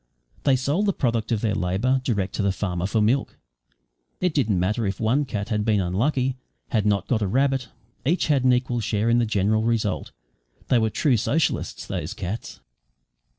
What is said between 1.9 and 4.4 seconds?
direct to the farmer for milk. It